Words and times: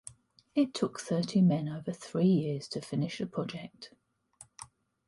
It 0.55 0.73
took 0.73 0.99
thirty 0.99 1.43
men 1.43 1.69
over 1.69 1.93
three 1.93 2.25
years 2.25 2.67
to 2.69 2.81
finish 2.81 3.19
the 3.19 3.27
project. 3.27 3.91